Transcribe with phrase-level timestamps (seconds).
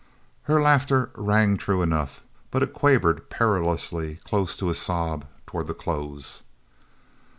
[0.45, 5.75] _"Her laughter rang true enough, but it quavered perilously close to a sob towards the
[5.75, 6.41] close.